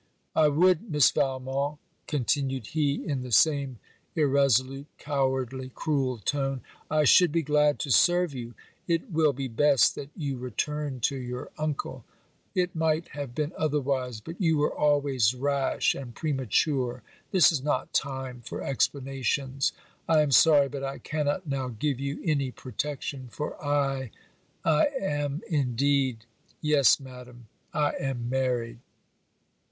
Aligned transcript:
'I 0.35 0.47
would, 0.47 0.91
Miss 0.91 1.11
Valmont 1.11 1.77
'continued 2.07 2.65
he 2.65 3.05
in 3.05 3.21
the 3.21 3.31
same 3.31 3.77
irresolute, 4.15 4.87
cowardly, 4.97 5.69
cruel 5.75 6.17
tone, 6.17 6.61
'I 6.89 7.03
should 7.03 7.31
be 7.31 7.43
glad 7.43 7.77
to 7.81 7.91
serve 7.91 8.33
you. 8.33 8.55
It 8.87 9.11
will 9.11 9.31
be 9.31 9.47
best 9.47 9.93
that 9.93 10.09
you 10.17 10.39
return 10.39 11.01
to 11.01 11.15
your 11.15 11.51
uncle. 11.55 12.03
It 12.55 12.75
might 12.75 13.09
have 13.09 13.35
been 13.35 13.53
otherwise 13.55 14.21
but 14.21 14.41
you 14.41 14.57
were 14.57 14.73
always 14.75 15.35
rash 15.35 15.93
and 15.93 16.15
premature. 16.15 17.03
This 17.29 17.51
is 17.51 17.61
not 17.61 17.93
time 17.93 18.41
for 18.43 18.63
explanations. 18.63 19.71
I 20.09 20.21
am 20.21 20.31
sorry, 20.31 20.67
but 20.67 20.83
I 20.83 20.97
cannot 20.97 21.45
now 21.45 21.67
give 21.67 21.99
you 21.99 22.19
any 22.25 22.49
protection, 22.49 23.27
for 23.27 23.63
I 23.63 24.09
I 24.65 24.87
am, 24.99 25.43
indeed 25.47 26.25
Yes, 26.59 26.99
Madam, 26.99 27.49
I 27.71 27.91
am 27.99 28.31
married.' 28.31 28.79